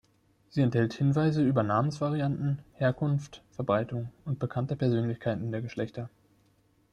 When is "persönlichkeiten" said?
4.75-5.51